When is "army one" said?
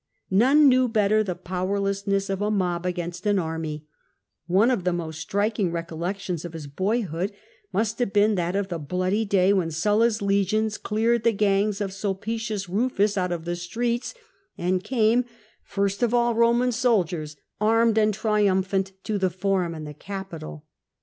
3.37-4.71